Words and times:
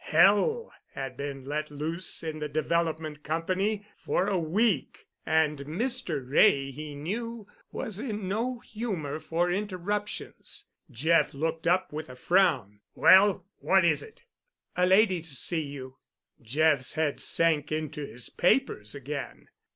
Hell 0.03 0.73
had 0.95 1.15
been 1.15 1.45
let 1.45 1.69
loose 1.69 2.23
in 2.23 2.39
the 2.39 2.49
Development 2.49 3.21
Company 3.21 3.85
for 3.99 4.25
a 4.25 4.39
week, 4.39 5.05
and 5.27 5.59
Mr. 5.59 6.27
Wray, 6.27 6.71
he 6.71 6.95
knew, 6.95 7.45
was 7.71 7.99
in 7.99 8.27
no 8.27 8.57
humor 8.57 9.19
for 9.19 9.51
interruptions. 9.51 10.65
Jeff 10.89 11.35
looked 11.35 11.67
up 11.67 11.93
with 11.93 12.09
a 12.09 12.15
frown. 12.15 12.79
"Well—what 12.95 13.85
is 13.85 14.01
it?" 14.01 14.21
"A 14.75 14.87
lady—to 14.87 15.35
see 15.35 15.61
you." 15.61 15.99
Jeff's 16.41 16.95
head 16.95 17.19
sank 17.19 17.71
into 17.71 18.03
his 18.03 18.27
papers 18.31 18.95
again. 18.95 19.49